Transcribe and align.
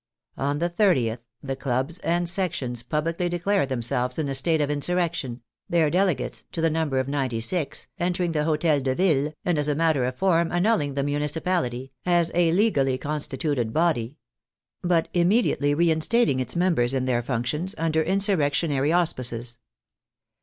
On 0.37 0.57
the 0.57 0.67
30th, 0.67 1.19
the 1.43 1.55
clubs 1.55 1.99
and 1.99 2.27
sections 2.27 2.81
publicly 2.81 3.29
de 3.29 3.37
clared 3.37 3.69
themselves 3.69 4.17
in 4.17 4.27
a 4.29 4.33
state 4.33 4.59
of 4.59 4.71
insurrection, 4.71 5.43
their 5.69 5.91
dele 5.91 6.15
gates, 6.15 6.43
to 6.53 6.59
the 6.59 6.71
number 6.71 6.97
of 6.97 7.07
ninety 7.07 7.39
six, 7.39 7.85
entering 7.99 8.31
the 8.31 8.43
Hotel 8.45 8.79
de 8.79 8.95
Ville, 8.95 9.31
and 9.45 9.59
as 9.59 9.67
a 9.67 9.75
matter 9.75 10.03
of 10.05 10.15
form 10.15 10.51
annulling 10.51 10.95
the 10.95 11.03
municipality 11.03 11.91
(as 12.03 12.31
a 12.33 12.51
legally 12.51 12.97
constituted 12.97 13.73
body), 13.73 14.17
but 14.81 15.07
immediately 15.13 15.75
rein 15.75 16.01
stating 16.01 16.39
its 16.39 16.55
members 16.55 16.95
in 16.95 17.05
their 17.05 17.21
functions 17.21 17.75
under 17.77 18.01
insurrection 18.01 18.71
ary 18.71 18.91
auspices. 18.91 19.59